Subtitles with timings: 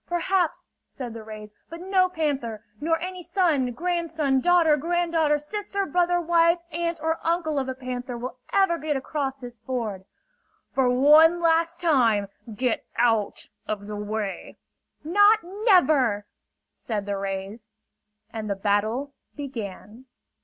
[0.07, 6.19] "Perhaps," said the rays; "but no panther, nor any son, grandson, daughter, granddaughter, sister, brother,
[6.19, 10.03] wife, aunt or uncle of a panther will ever get across this ford!
[10.73, 14.57] "For one last time, get out of the way!"
[15.03, 16.25] "Not never!"
[16.73, 17.67] said the rays.
[18.33, 20.05] And the battle began.